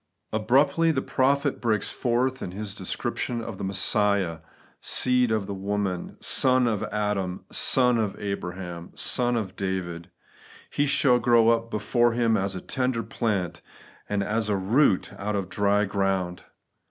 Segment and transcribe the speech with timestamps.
[0.33, 4.39] Abruptly the prophet breaks forth in his descrip tion of Messiah,
[4.79, 10.09] seed of the woman, son of Adam, son of Abraham, son of David:
[10.41, 13.61] * He shall grow up before Him as a tender plant,
[14.09, 16.45] and as a root out of a dry ground.'